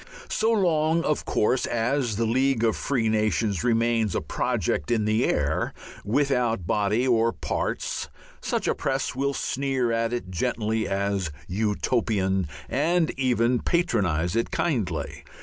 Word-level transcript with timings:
So 0.31 0.51
long, 0.51 1.03
of 1.03 1.25
course, 1.25 1.67
as 1.67 2.15
the 2.15 2.25
League 2.25 2.63
of 2.63 2.75
Free 2.75 3.07
Nations 3.07 3.63
remains 3.63 4.15
a 4.15 4.19
project 4.21 4.89
in 4.89 5.05
the 5.05 5.23
air, 5.25 5.75
without 6.03 6.65
body 6.65 7.07
or 7.07 7.31
parts, 7.31 8.09
such 8.41 8.67
a 8.67 8.73
press 8.73 9.15
will 9.15 9.35
sneer 9.35 9.91
at 9.91 10.11
it 10.11 10.31
gently 10.31 10.87
as 10.87 11.29
"Utopian," 11.47 12.47
and 12.67 13.11
even 13.15 13.59
patronize 13.59 14.35
it 14.35 14.49
kindly. 14.49 15.23